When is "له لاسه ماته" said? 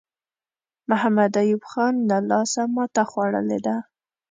2.09-3.03